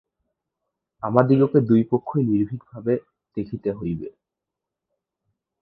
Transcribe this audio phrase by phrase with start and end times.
[1.03, 2.93] আমাদিগকে দুই পক্ষই নির্ভীকভাবে
[3.37, 4.07] দেখিতে হইবে।